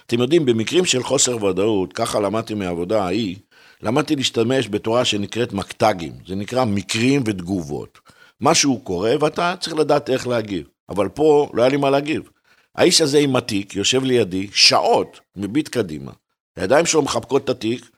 אתם 0.06 0.20
יודעים, 0.20 0.44
במקרים 0.44 0.84
של 0.84 1.02
חוסר 1.02 1.44
ודאות, 1.44 1.92
ככה 1.92 2.20
למדתי 2.20 2.54
מהעבודה 2.54 3.04
ההיא, 3.04 3.36
למדתי 3.82 4.16
להשתמש 4.16 4.68
בתורה 4.68 5.04
שנקראת 5.04 5.52
מקטגים, 5.52 6.12
זה 6.26 6.34
נקרא 6.34 6.64
מקרים 6.64 7.22
ותגובות. 7.26 7.98
משהו 8.40 8.80
קורה 8.80 9.14
ואתה 9.20 9.54
צריך 9.60 9.76
לדעת 9.76 10.10
איך 10.10 10.26
להגיב, 10.26 10.68
אבל 10.88 11.08
פה 11.08 11.50
לא 11.54 11.62
היה 11.62 11.70
לי 11.70 11.76
מה 11.76 11.90
להגיב. 11.90 12.30
האיש 12.74 13.00
הזה 13.00 13.18
עם 13.18 13.36
התיק 13.36 13.74
יושב 13.74 14.02
לידי 14.02 14.48
שעות, 14.52 15.20
מביט 15.36 15.68
קדימה. 15.68 16.12
הידיים 16.56 16.86
שלו 16.86 17.02
מחבקות 17.02 17.44
את 17.44 17.48
התיק, 17.48 17.90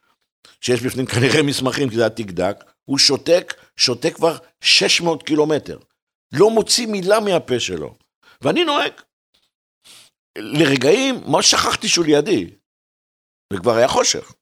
שיש 0.61 0.83
בפנים 0.83 1.07
כנראה 1.07 1.43
מסמכים, 1.43 1.89
כי 1.89 1.97
זה 1.97 2.01
היה 2.03 2.11
תיק 2.11 2.31
דק, 2.31 2.65
הוא 2.85 2.99
שותק, 2.99 3.55
שותק 3.77 4.15
כבר 4.15 4.37
600 4.61 5.23
קילומטר. 5.23 5.79
לא 6.33 6.51
מוציא 6.51 6.87
מילה 6.87 7.21
מהפה 7.21 7.61
שלו. 7.61 7.95
ואני 8.43 8.65
נוהג. 8.65 8.93
לרגעים, 10.39 11.21
מה 11.27 11.43
שכחתי 11.43 11.89
שהוא 11.89 12.05
לידי? 12.05 12.51
וכבר 13.53 13.77
היה 13.77 13.89
חושך. 13.89 14.33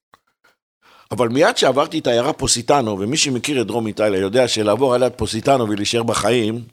אבל 1.11 1.29
מיד 1.29 1.57
שעברתי 1.57 1.99
את 1.99 2.07
העיירה 2.07 2.33
פוסיטנו, 2.33 2.99
ומי 2.99 3.17
שמכיר 3.17 3.61
את 3.61 3.67
דרום 3.67 3.87
איטליה 3.87 4.21
יודע 4.21 4.49
שלעבור 4.49 4.95
על 4.95 5.03
יד 5.03 5.13
פוסיטנו 5.13 5.69
ולהישאר 5.69 6.03
בחיים, 6.03 6.65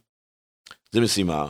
זה 0.92 1.01
משימה. 1.01 1.50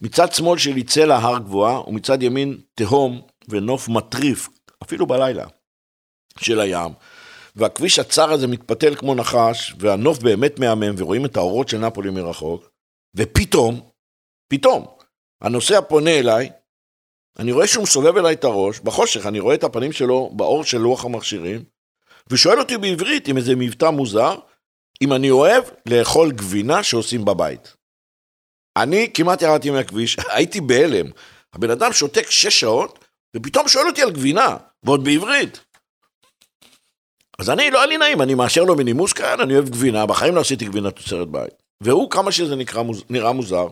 מצד 0.00 0.32
שמאל 0.32 0.58
שלי 0.58 0.82
צלע 0.82 1.16
הר 1.16 1.38
גבוהה, 1.38 1.80
ומצד 1.88 2.22
ימין 2.22 2.60
תהום 2.74 3.20
ונוף 3.48 3.88
מטריף, 3.88 4.48
אפילו 4.82 5.06
בלילה, 5.06 5.46
של 6.38 6.60
הים. 6.60 6.92
והכביש 7.56 7.98
הצר 7.98 8.32
הזה 8.32 8.46
מתפתל 8.46 8.94
כמו 8.94 9.14
נחש, 9.14 9.74
והנוף 9.78 10.18
באמת 10.18 10.58
מהמם, 10.58 10.94
ורואים 10.98 11.24
את 11.24 11.36
האורות 11.36 11.68
של 11.68 11.78
נפולי 11.78 12.10
מרחוק, 12.10 12.70
ופתאום, 13.16 13.80
פתאום, 14.48 14.86
הנוסע 15.42 15.80
פונה 15.80 16.18
אליי, 16.18 16.50
אני 17.38 17.52
רואה 17.52 17.66
שהוא 17.66 17.82
מסובב 17.82 18.16
אליי 18.16 18.34
את 18.34 18.44
הראש, 18.44 18.80
בחושך, 18.80 19.26
אני 19.26 19.40
רואה 19.40 19.54
את 19.54 19.64
הפנים 19.64 19.92
שלו 19.92 20.30
באור 20.36 20.64
של 20.64 20.78
לוח 20.78 21.04
המכשירים, 21.04 21.64
ושואל 22.30 22.58
אותי 22.58 22.78
בעברית 22.78 23.28
עם 23.28 23.36
איזה 23.36 23.56
מבטא 23.56 23.90
מוזר, 23.90 24.34
אם 25.02 25.12
אני 25.12 25.30
אוהב 25.30 25.64
לאכול 25.86 26.32
גבינה 26.32 26.82
שעושים 26.82 27.24
בבית. 27.24 27.76
אני 28.76 29.10
כמעט 29.14 29.42
ירדתי 29.42 29.70
מהכביש, 29.70 30.16
הייתי 30.34 30.60
בהלם. 30.60 31.06
הבן 31.52 31.70
אדם 31.70 31.92
שותק 31.92 32.30
שש 32.30 32.60
שעות, 32.60 33.04
ופתאום 33.36 33.68
שואל 33.68 33.86
אותי 33.86 34.02
על 34.02 34.10
גבינה, 34.10 34.56
ועוד 34.82 35.04
בעברית. 35.04 35.60
אז 37.38 37.50
אני, 37.50 37.70
לא 37.70 37.78
היה 37.78 37.86
לי 37.86 37.98
נעים, 37.98 38.22
אני 38.22 38.34
מאשר 38.34 38.64
לו 38.64 38.76
מנימוס 38.76 39.12
כאן, 39.12 39.40
אני 39.40 39.54
אוהב 39.54 39.68
גבינה, 39.68 40.06
בחיים 40.06 40.34
לא 40.34 40.40
עשיתי 40.40 40.64
גבינה 40.64 40.90
תוצרת 40.90 41.28
בית. 41.28 41.52
והוא, 41.82 42.10
כמה 42.10 42.32
שזה 42.32 42.56
נקרא, 42.56 42.82
נראה 43.10 43.32
מוזר, 43.32 43.68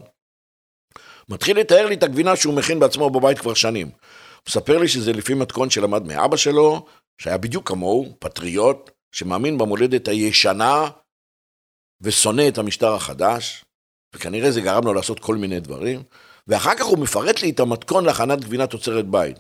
מתחיל 1.29 1.59
לתאר 1.61 1.87
לי 1.87 1.95
את 1.95 2.03
הגבינה 2.03 2.37
שהוא 2.37 2.55
מכין 2.55 2.79
בעצמו 2.79 3.11
בבית 3.11 3.39
כבר 3.39 3.55
שנים. 3.55 3.91
מספר 4.49 4.79
לי 4.79 4.89
שזה 4.89 5.13
לפי 5.13 5.35
מתכון 5.35 5.71
שלמד 5.71 6.03
מאבא 6.07 6.37
שלו, 6.37 6.87
שהיה 7.19 7.39
בדיוק 7.39 7.69
כמוהו, 7.69 8.17
פטריוט, 8.19 8.91
שמאמין 9.13 9.59
במולדת 9.59 10.09
הישנה 10.09 10.89
ושונא 12.01 12.49
את 12.49 12.59
המשטר 12.59 12.95
החדש, 12.95 13.65
וכנראה 14.15 14.51
זה 14.51 14.61
גרם 14.61 14.85
לו 14.85 14.95
לעשות 14.95 15.21
כל 15.21 15.37
מיני 15.37 15.61
דברים, 15.61 16.03
ואחר 16.49 16.75
כך 16.75 16.85
הוא 16.85 16.99
מפרט 16.99 17.43
לי 17.43 17.51
את 17.51 17.61
המתכון 17.61 18.05
להכנת 18.05 18.45
גבינה 18.45 18.67
תוצרת 18.67 19.07
בית. 19.07 19.39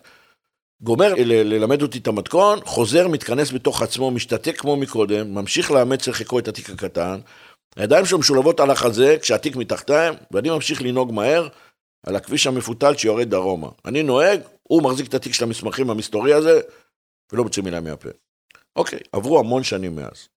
גומר 0.80 1.14
ללמד 1.18 1.82
אותי 1.82 1.98
את 1.98 2.06
המתכון, 2.06 2.58
חוזר, 2.64 3.08
מתכנס 3.08 3.52
בתוך 3.52 3.82
עצמו, 3.82 4.10
משתתק 4.10 4.56
כמו 4.60 4.76
מקודם, 4.76 5.34
ממשיך 5.34 5.70
לאמץ 5.70 6.08
לחיקו 6.08 6.38
את 6.38 6.48
התיק 6.48 6.70
הקטן, 6.70 7.20
הידיים 7.76 8.06
שלו 8.06 8.18
משולבות 8.18 8.60
על 8.60 8.70
החזה 8.70 9.16
כשהתיק 9.20 9.56
מתחתיהם, 9.56 10.14
ואני 10.30 10.50
ממשיך 10.50 10.82
לנהוג 10.82 11.12
מהר 11.12 11.48
על 12.06 12.16
הכביש 12.16 12.46
המפותל 12.46 12.96
שיורד 12.96 13.30
דרומה. 13.30 13.68
אני 13.84 14.02
נוהג, 14.02 14.40
הוא 14.62 14.82
מחזיק 14.82 15.08
את 15.08 15.14
התיק 15.14 15.34
של 15.34 15.44
המסמכים 15.44 15.90
המסתורי 15.90 16.34
הזה, 16.34 16.60
ולא 17.32 17.44
מוציא 17.44 17.62
מילה 17.62 17.80
מהפה. 17.80 18.08
אוקיי, 18.76 18.98
עברו 19.12 19.38
המון 19.38 19.64
שנים 19.64 19.96
מאז. 19.96 20.28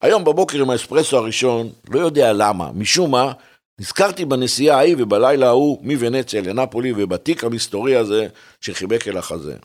היום 0.00 0.24
בבוקר 0.24 0.60
עם 0.60 0.70
האספרסו 0.70 1.16
הראשון, 1.16 1.72
לא 1.90 2.00
יודע 2.00 2.32
למה, 2.32 2.72
משום 2.72 3.10
מה, 3.10 3.32
נזכרתי 3.80 4.24
בנסיעה 4.24 4.78
ההיא 4.78 4.96
ובלילה 4.98 5.46
ההוא 5.46 5.78
מוונציה 5.82 6.42
לנפולי 6.42 6.92
ובתיק 6.96 7.44
המסתורי 7.44 7.96
הזה 7.96 8.28
שחיבק 8.60 9.08
אל 9.08 9.16
החזה. 9.16 9.56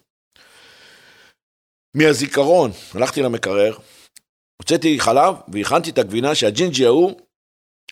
מהזיכרון, 1.94 2.72
הלכתי 2.94 3.22
למקרר, 3.22 3.78
הוצאתי 4.62 5.00
חלב 5.00 5.36
והכנתי 5.54 5.90
את 5.90 5.98
הגבינה 5.98 6.36
שהג'ינג'י 6.36 6.86
ההוא 6.86 7.12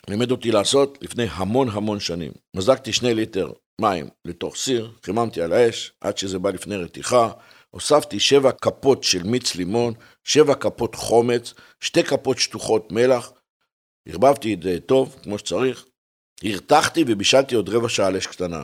לימד 0.09 0.31
אותי 0.31 0.51
לעשות 0.51 0.97
לפני 1.01 1.25
המון 1.31 1.69
המון 1.69 2.00
שנים. 2.00 2.31
מזגתי 2.55 2.93
שני 2.93 3.13
ליטר 3.13 3.51
מים 3.81 4.07
לתוך 4.25 4.55
סיר, 4.55 4.91
חיממתי 5.03 5.41
על 5.41 5.53
האש 5.53 5.91
עד 6.01 6.17
שזה 6.17 6.39
בא 6.39 6.50
לפני 6.50 6.75
רתיחה, 6.75 7.31
הוספתי 7.69 8.19
שבע 8.19 8.51
כפות 8.51 9.03
של 9.03 9.24
מיץ 9.24 9.55
לימון, 9.55 9.93
שבע 10.24 10.55
כפות 10.55 10.95
חומץ, 10.95 11.53
שתי 11.79 12.03
כפות 12.03 12.38
שטוחות 12.38 12.91
מלח, 12.91 13.31
ערבבתי 14.07 14.53
את 14.53 14.63
זה 14.63 14.79
טוב, 14.86 15.15
כמו 15.24 15.38
שצריך, 15.38 15.86
הרתחתי 16.43 17.03
ובישלתי 17.07 17.55
עוד 17.55 17.69
רבע 17.69 17.89
שעה 17.89 18.07
על 18.07 18.17
אש 18.17 18.27
קטנה. 18.27 18.63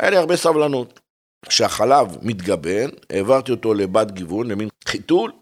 היה 0.00 0.10
לי 0.10 0.16
הרבה 0.16 0.36
סבלנות. 0.36 1.00
כשהחלב 1.46 2.16
מתגבן, 2.22 2.88
העברתי 3.10 3.52
אותו 3.52 3.74
לבד 3.74 4.10
גיוון, 4.10 4.50
למין 4.50 4.68
חיתול, 4.88 5.32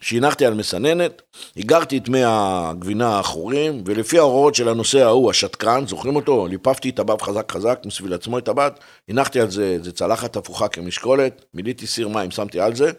שהנחתי 0.00 0.46
על 0.46 0.54
מסננת, 0.54 1.22
הגרתי 1.56 1.98
את 1.98 2.08
מי 2.08 2.20
הגבינה 2.24 3.08
האחורים, 3.16 3.82
ולפי 3.86 4.18
ההוראות 4.18 4.54
של 4.54 4.68
הנושא 4.68 4.98
ההוא, 4.98 5.30
השתקן, 5.30 5.86
זוכרים 5.86 6.16
אותו? 6.16 6.46
ליפפתי 6.46 6.90
את 6.90 6.98
הבב 6.98 7.22
חזק 7.22 7.52
חזק 7.52 7.80
מסביב 7.86 8.12
עצמו 8.12 8.38
את 8.38 8.48
הבד, 8.48 8.70
הנחתי 9.08 9.40
על 9.40 9.50
זה, 9.50 9.64
איזה 9.64 9.92
צלחת 9.92 10.36
הפוכה 10.36 10.68
כמשקולת, 10.68 11.44
מילאתי 11.54 11.86
סיר 11.86 12.08
מים, 12.08 12.30
שמתי 12.30 12.60
על 12.60 12.76
זה, 12.76 12.90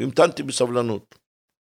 והמתנתי 0.00 0.42
בסבלנות. 0.42 1.14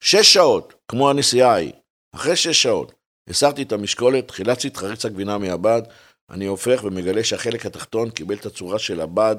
שש 0.02 0.32
שעות, 0.32 0.74
כמו 0.88 1.10
הנסיעה 1.10 1.52
ההיא, 1.52 1.72
אחרי 2.14 2.36
שש 2.36 2.62
שעות, 2.62 2.92
הסרתי 3.28 3.62
את 3.62 3.72
המשקולת, 3.72 4.30
חילצתי 4.30 4.68
את 4.68 4.76
חריץ 4.76 5.04
הגבינה 5.04 5.38
מהבד, 5.38 5.82
אני 6.30 6.46
הופך 6.46 6.84
ומגלה 6.84 7.24
שהחלק 7.24 7.66
התחתון 7.66 8.10
קיבל 8.10 8.34
את 8.34 8.46
הצורה 8.46 8.78
של 8.78 9.00
הבד, 9.00 9.36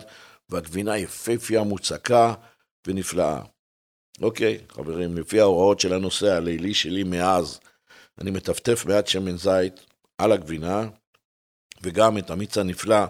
והגבינה 0.49 0.97
יפהפייה, 0.97 1.63
מוצקה 1.63 2.33
ונפלאה. 2.87 3.54
אוקיי, 4.21 4.57
חברים, 4.69 5.17
לפי 5.17 5.39
ההוראות 5.39 5.79
של 5.79 5.93
הנושא 5.93 6.31
הלילי 6.31 6.73
שלי 6.73 7.03
מאז, 7.03 7.59
אני 8.21 8.31
מטפטף 8.31 8.85
מעט 8.85 9.07
שמן 9.07 9.37
זית 9.37 9.85
על 10.17 10.31
הגבינה, 10.31 10.89
וגם 11.83 12.17
את 12.17 12.29
המיץ 12.29 12.57
הנפלא 12.57 13.05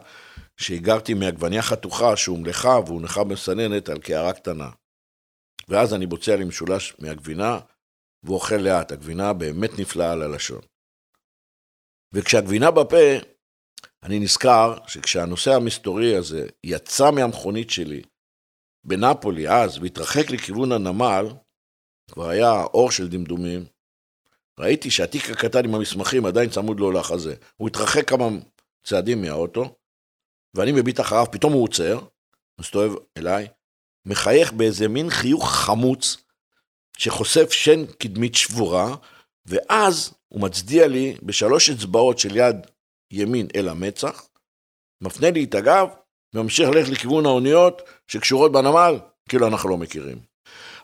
שהיגרתי 0.58 1.14
מעגבניה 1.14 1.62
חתוכה 1.62 2.18
שהומלכה 2.18 2.80
והונחה 2.86 3.24
במסננת 3.24 3.90
על 3.90 4.00
קערה 4.00 4.34
קטנה. 4.34 4.70
ואז 5.68 5.94
אני 5.94 6.06
בוצע 6.06 6.36
לי 6.36 6.44
משולש 6.44 6.96
מהגבינה, 7.00 7.60
ואוכל 8.24 8.56
לאט. 8.56 8.92
הגבינה 8.92 9.34
באמת 9.34 9.80
נפלאה 9.80 10.12
על 10.12 10.22
הלשון. 10.22 10.62
וכשהגבינה 12.14 12.72
בפה, 12.72 13.18
אני 14.04 14.20
נזכר 14.20 14.78
שכשהנושא 14.88 15.54
המסתורי 15.54 16.16
הזה 16.16 16.48
יצא 16.64 17.12
מהמכונית 17.12 17.70
שלי 17.70 18.02
בנפולי 18.86 19.50
אז 19.50 19.78
והתרחק 19.78 20.30
לכיוון 20.30 20.72
הנמל, 20.72 21.28
כבר 22.12 22.30
היה 22.30 22.64
אור 22.64 22.92
של 22.92 23.08
דמדומים, 23.08 23.66
ראיתי 24.60 24.92
שהתיק 24.92 25.30
הקטן 25.30 25.66
עם 25.66 25.76
המסמכים 25.76 26.26
עדיין 26.26 26.50
צמוד 26.50 26.80
לו 26.80 26.92
לחזה. 26.92 27.36
הוא 27.58 27.68
התרחק 27.68 28.10
כמה 28.10 28.26
צעדים 28.84 29.22
מהאוטו, 29.22 29.76
ואני 30.54 30.72
מביט 30.72 31.00
אחריו, 31.00 31.26
פתאום 31.32 31.54
הוא 31.54 31.64
עוצר, 31.64 32.00
מסתובב 32.60 32.96
אליי, 33.18 33.48
מחייך 34.06 34.54
באיזה 34.54 34.88
מין 34.88 35.10
חיוך 35.10 35.52
חמוץ, 35.52 36.18
שחושף 36.98 37.52
שן 37.52 37.86
קדמית 37.86 38.36
שבורה, 38.36 38.96
ואז 39.46 40.14
הוא 40.28 40.42
מצדיע 40.42 40.88
לי 40.88 41.18
בשלוש 41.24 41.70
אצבעות 41.70 42.20
של 42.20 42.38
יד 42.38 42.56
ימין 43.12 43.48
אל 43.56 43.70
המצח, 43.70 44.30
מפנה 45.02 45.32
לי 45.32 45.44
את 45.44 45.56
הגב, 45.56 45.88
וממשיך 46.36 46.70
ללכת 46.70 46.90
לכיוון 46.90 47.26
האוניות 47.26 47.82
שקשורות 48.08 48.52
בנמל, 48.52 49.00
כאילו 49.30 49.48
אנחנו 49.48 49.70
לא 49.70 49.78
מכירים. 49.78 50.20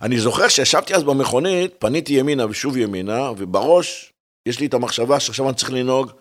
אני 0.01 0.19
זוכר 0.19 0.47
שישבתי 0.47 0.95
אז 0.95 1.03
במכונית, 1.03 1.73
פניתי 1.79 2.13
ימינה 2.13 2.45
ושוב 2.49 2.77
ימינה, 2.77 3.31
ובראש 3.37 4.13
יש 4.45 4.59
לי 4.59 4.65
את 4.65 4.73
המחשבה 4.73 5.19
שעכשיו 5.19 5.49
אני 5.49 5.55
צריך 5.55 5.71
לנהוג 5.71 6.11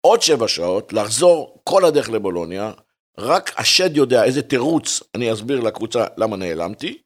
עוד 0.00 0.22
שבע 0.22 0.48
שעות, 0.48 0.92
לחזור 0.92 1.60
כל 1.64 1.84
הדרך 1.84 2.10
לבולוניה, 2.10 2.72
רק 3.18 3.60
השד 3.60 3.96
יודע 3.96 4.24
איזה 4.24 4.42
תירוץ 4.42 5.02
אני 5.14 5.32
אסביר 5.32 5.60
לקבוצה 5.60 6.04
למה 6.16 6.36
נעלמתי, 6.36 6.98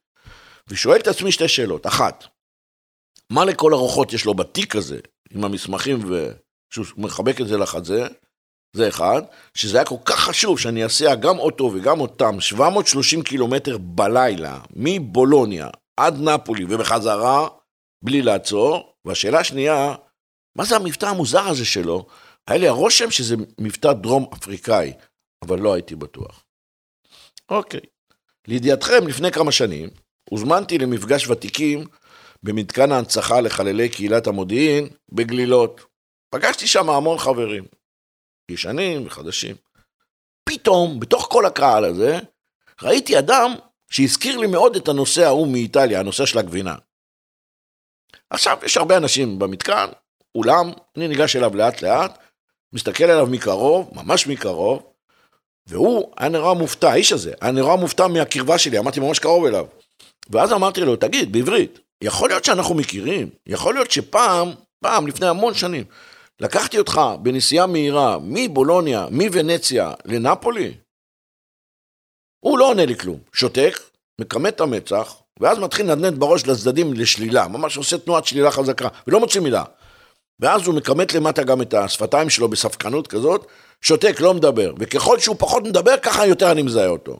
ושואל 0.67 0.99
את 0.99 1.07
עצמי 1.07 1.31
שתי 1.31 1.47
שאלות. 1.47 1.87
אחת, 1.87 2.25
מה 3.29 3.45
לכל 3.45 3.73
הרוחות 3.73 4.13
יש 4.13 4.25
לו 4.25 4.33
בתיק 4.33 4.75
הזה, 4.75 4.99
עם 5.31 5.45
המסמכים, 5.45 5.99
ושהוא 5.99 6.85
מחבק 6.97 7.41
את 7.41 7.47
זה 7.47 7.57
לחזה? 7.57 8.07
זה 8.75 8.87
אחד, 8.87 9.21
שזה 9.53 9.77
היה 9.77 9.85
כל 9.85 9.95
כך 10.05 10.19
חשוב 10.19 10.59
שאני 10.59 10.85
אסיע 10.85 11.15
גם 11.15 11.39
אותו 11.39 11.71
וגם 11.73 11.99
אותם 11.99 12.39
730 12.39 13.21
קילומטר 13.21 13.77
בלילה, 13.77 14.59
מבולוניה 14.75 15.69
עד 15.97 16.19
נפולי 16.19 16.65
ובחזרה, 16.69 17.47
בלי 18.03 18.21
לעצור. 18.21 18.93
והשאלה 19.05 19.39
השנייה, 19.39 19.95
מה 20.57 20.65
זה 20.65 20.75
המבטא 20.75 21.05
המוזר 21.05 21.47
הזה 21.47 21.65
שלו? 21.65 22.05
היה 22.47 22.59
לי 22.59 22.67
הרושם 22.67 23.11
שזה 23.11 23.35
מבטא 23.59 23.93
דרום 23.93 24.25
אפריקאי, 24.33 24.93
אבל 25.45 25.59
לא 25.59 25.73
הייתי 25.73 25.95
בטוח. 25.95 26.43
אוקיי. 27.49 27.79
לידיעתכם, 28.47 29.07
לפני 29.07 29.31
כמה 29.31 29.51
שנים, 29.51 29.89
הוזמנתי 30.29 30.77
למפגש 30.77 31.27
ותיקים 31.27 31.85
במתקן 32.43 32.91
ההנצחה 32.91 33.41
לחללי 33.41 33.89
קהילת 33.89 34.27
המודיעין 34.27 34.87
בגלילות. 35.11 35.81
פגשתי 36.29 36.67
שם 36.67 36.89
המון 36.89 37.17
חברים, 37.17 37.63
ישנים 38.51 39.07
וחדשים. 39.07 39.55
פתאום, 40.49 40.99
בתוך 40.99 41.27
כל 41.31 41.45
הקהל 41.45 41.85
הזה, 41.85 42.19
ראיתי 42.81 43.19
אדם 43.19 43.55
שהזכיר 43.89 44.37
לי 44.37 44.47
מאוד 44.47 44.75
את 44.75 44.87
הנושא 44.87 45.25
ההוא 45.25 45.47
מאיטליה, 45.47 45.99
הנושא 45.99 46.25
של 46.25 46.39
הגבינה. 46.39 46.75
עכשיו, 48.29 48.57
יש 48.63 48.77
הרבה 48.77 48.97
אנשים 48.97 49.39
במתקן, 49.39 49.89
אולם, 50.35 50.71
אני 50.97 51.07
ניגש 51.07 51.35
אליו 51.35 51.55
לאט 51.55 51.81
לאט, 51.81 52.17
מסתכל 52.73 53.03
עליו 53.03 53.27
מקרוב, 53.27 53.89
ממש 53.93 54.27
מקרוב, 54.27 54.83
והוא 55.67 56.13
היה 56.17 56.29
נראה 56.29 56.53
מופתע, 56.53 56.91
האיש 56.91 57.11
הזה, 57.11 57.33
היה 57.41 57.51
נראה 57.51 57.75
מופתע 57.75 58.07
מהקרבה 58.07 58.57
שלי, 58.57 58.77
עמדתי 58.77 58.99
ממש 58.99 59.19
קרוב 59.19 59.45
אליו. 59.45 59.65
ואז 60.29 60.53
אמרתי 60.53 60.81
לו, 60.81 60.95
תגיד, 60.95 61.31
בעברית, 61.31 61.79
יכול 62.01 62.29
להיות 62.29 62.45
שאנחנו 62.45 62.75
מכירים, 62.75 63.29
יכול 63.47 63.73
להיות 63.73 63.91
שפעם, 63.91 64.51
פעם, 64.79 65.07
לפני 65.07 65.27
המון 65.27 65.53
שנים, 65.53 65.83
לקחתי 66.39 66.77
אותך 66.77 67.01
בנסיעה 67.21 67.67
מהירה 67.67 68.17
מבולוניה, 68.21 69.07
מוונציה 69.11 69.93
לנפולי? 70.05 70.73
הוא 72.39 72.59
לא 72.59 72.69
עונה 72.69 72.85
לי 72.85 72.95
כלום, 72.95 73.19
שותק, 73.33 73.79
מכמת 74.21 74.55
את 74.55 74.61
המצח, 74.61 75.21
ואז 75.39 75.59
מתחיל 75.59 75.91
לנדנד 75.91 76.19
בראש 76.19 76.47
לצדדים 76.47 76.93
לשלילה, 76.93 77.47
ממש 77.47 77.77
עושה 77.77 77.97
תנועת 77.97 78.25
שלילה 78.25 78.51
חזקה, 78.51 78.87
ולא 79.07 79.19
מוציא 79.19 79.41
מילה. 79.41 79.63
ואז 80.39 80.67
הוא 80.67 80.75
מכמת 80.75 81.13
למטה 81.13 81.43
גם 81.43 81.61
את 81.61 81.73
השפתיים 81.73 82.29
שלו 82.29 82.47
בספקנות 82.47 83.07
כזאת, 83.07 83.47
שותק, 83.81 84.15
לא 84.19 84.33
מדבר. 84.33 84.73
וככל 84.79 85.19
שהוא 85.19 85.35
פחות 85.39 85.63
מדבר, 85.63 85.97
ככה 85.97 86.25
יותר 86.25 86.51
אני 86.51 86.61
מזהה 86.61 86.87
אותו. 86.87 87.19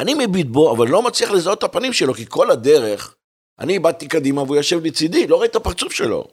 אני 0.00 0.14
מביט 0.14 0.46
בו, 0.46 0.76
אבל 0.76 0.88
לא 0.88 1.02
מצליח 1.02 1.30
לזהות 1.30 1.58
את 1.58 1.64
הפנים 1.64 1.92
שלו, 1.92 2.14
כי 2.14 2.24
כל 2.28 2.50
הדרך, 2.50 3.14
אני 3.58 3.72
איבדתי 3.72 4.08
קדימה 4.08 4.42
והוא 4.42 4.56
יושב 4.56 4.84
לצידי, 4.84 5.26
לא 5.26 5.40
ראיתי 5.40 5.50
את 5.50 5.56
הפרצוף 5.56 5.92
שלו. 5.92 6.28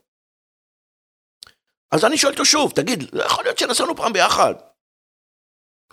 אז 1.92 2.06
אני 2.06 2.18
שואל 2.18 2.32
אותו 2.32 2.46
שוב, 2.46 2.72
תגיד, 2.76 3.04
לא 3.14 3.24
יכול 3.24 3.44
להיות 3.44 3.58
שנסענו 3.58 3.96
פעם 3.96 4.14
ביחד. 4.14 4.54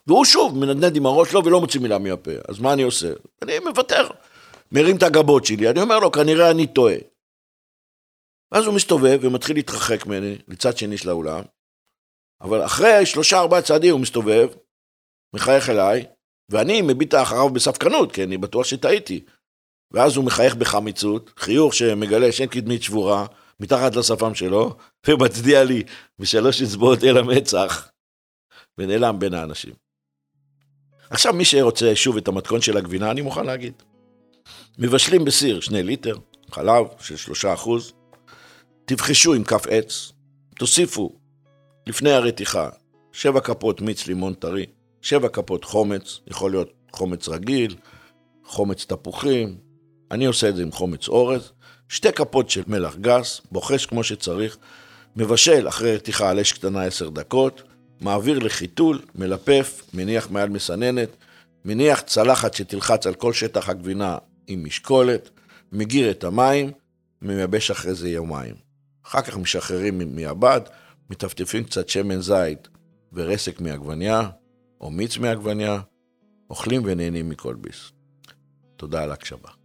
והוא 0.07 0.25
שוב 0.25 0.59
מנדנד 0.59 0.97
עם 0.97 1.07
הראש 1.07 1.31
שלו 1.31 1.45
ולא 1.45 1.61
מוציא 1.61 1.81
מילה 1.81 1.99
מהפה, 1.99 2.31
אז 2.49 2.59
מה 2.59 2.73
אני 2.73 2.83
עושה? 2.83 3.09
אני 3.43 3.59
מוותר. 3.59 4.09
מרים 4.73 4.97
את 4.97 5.02
הגבות 5.02 5.45
שלי, 5.45 5.71
אני 5.71 5.81
אומר 5.81 5.99
לו, 5.99 6.12
כנראה 6.12 6.50
אני 6.50 6.67
טועה. 6.67 6.97
ואז 8.52 8.67
הוא 8.67 8.75
מסתובב 8.75 9.19
ומתחיל 9.23 9.57
להתרחק 9.57 10.07
ממני, 10.07 10.38
לצד 10.49 10.76
שני 10.76 10.99
של 10.99 11.09
האולם, 11.09 11.43
אבל 12.40 12.64
אחרי 12.64 13.07
שלושה 13.07 13.38
ארבעה 13.38 13.62
צעדים 13.62 13.93
הוא 13.93 14.00
מסתובב, 14.00 14.49
מחייך 15.35 15.69
אליי, 15.69 16.07
ואני 16.50 16.83
מביט 16.83 17.14
אחריו 17.14 17.50
בספקנות, 17.50 18.12
כי 18.12 18.25
אני 18.25 18.38
בטוח 18.38 18.67
שטעיתי. 18.67 19.25
ואז 19.90 20.17
הוא 20.17 20.25
מחייך 20.25 20.55
בחמיצות, 20.55 21.31
חיוך 21.37 21.75
שמגלה 21.75 22.33
שאין 22.33 22.49
קדמית 22.49 22.83
שבורה, 22.83 23.26
מתחת 23.61 23.97
לשפם 23.97 24.35
שלו, 24.35 24.77
ומצדיע 25.09 25.65
לי 25.65 25.83
בשלוש 26.19 26.62
אצבעות 26.62 27.05
אל 27.05 27.19
המצח, 27.19 27.88
ונעלם 28.79 29.19
בין 29.19 29.35
האנשים. 29.35 29.73
עכשיו, 31.11 31.33
מי 31.33 31.45
שרוצה 31.45 31.97
שוב 31.97 32.17
את 32.17 32.29
המתכון 32.29 32.61
של 32.61 32.77
הגבינה, 32.77 33.11
אני 33.11 33.21
מוכן 33.21 33.47
להגיד. 33.47 33.73
מבשלים 34.79 35.25
בסיר 35.25 35.61
שני 35.61 35.83
ליטר, 35.83 36.17
חלב 36.50 36.87
של 37.00 37.17
שלושה 37.17 37.55
אחוז, 37.55 37.93
תבחשו 38.85 39.35
עם 39.35 39.45
כף 39.45 39.67
עץ, 39.71 40.12
תוסיפו 40.59 41.12
לפני 41.87 42.11
הרתיחה 42.11 42.69
שבע 43.12 43.41
כפות 43.41 43.81
מיץ 43.81 44.07
לימון 44.07 44.35
טרי, 44.35 44.67
שבע 45.03 45.29
כפות 45.29 45.65
חומץ, 45.65 46.21
יכול 46.27 46.50
להיות 46.50 46.73
חומץ 46.93 47.29
רגיל, 47.29 47.77
חומץ 48.45 48.85
תפוחים, 48.85 49.59
אני 50.11 50.27
עושה 50.27 50.49
את 50.49 50.57
זה 50.57 50.62
עם 50.62 50.73
חומץ 50.73 51.09
אורז, 51.09 51.53
שתי 51.88 52.12
כפות 52.12 52.50
של 52.50 52.62
מלח 52.66 52.97
גס, 52.97 53.40
בוחש 53.52 53.87
כמו 53.87 54.04
שצריך, 54.04 54.57
מבשל 55.16 55.68
אחרי 55.68 55.95
רתיחה 55.95 56.30
על 56.30 56.40
אש 56.40 56.52
קטנה 56.52 56.85
עשר 56.85 57.09
דקות, 57.09 57.62
מעביר 58.00 58.38
לחיתול, 58.38 59.02
מלפף, 59.14 59.83
מניח 59.95 60.30
מעל 60.30 60.49
מסננת, 60.49 61.09
מניח 61.64 62.00
צלחת 62.00 62.55
שתלחץ 62.55 63.07
על 63.07 63.14
כל 63.14 63.33
שטח 63.33 63.68
הגבינה 63.68 64.18
עם 64.46 64.64
משקולת, 64.64 65.31
מגיר 65.72 66.11
את 66.11 66.24
המים, 66.24 66.70
מייבש 67.22 67.70
אחרי 67.70 67.94
זה 67.94 68.09
יומיים. 68.09 68.55
אחר 69.07 69.20
כך 69.20 69.37
משחררים 69.37 70.16
מהבד, 70.16 70.61
מטפטפים 71.11 71.64
קצת 71.64 71.88
שמן 71.88 72.20
זית 72.20 72.68
ורסק 73.12 73.61
מעגבניה, 73.61 74.29
או 74.81 74.90
מיץ 74.90 75.18
מעגבניה, 75.18 75.81
אוכלים 76.51 76.83
ונהנים 76.85 77.29
מכל 77.29 77.55
ביס. 77.55 77.92
תודה 78.77 79.03
על 79.03 79.11
ההקשבה. 79.11 79.58